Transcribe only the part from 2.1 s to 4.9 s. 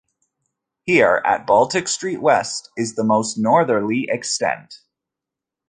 West, is the most northerly extent.